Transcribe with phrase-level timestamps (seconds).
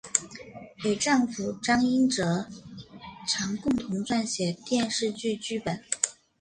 [0.83, 2.47] 与丈夫张英哲
[3.27, 5.79] 常共同撰写电视剧剧本。